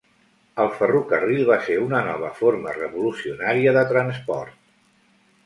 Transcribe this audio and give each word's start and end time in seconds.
El 0.61 0.69
ferrocarril 0.77 1.43
va 1.49 1.57
ser 1.67 1.75
una 1.83 1.99
nova 2.07 2.31
forma 2.41 2.73
revolucionària 2.79 3.77
de 3.79 3.85
transport. 3.95 4.59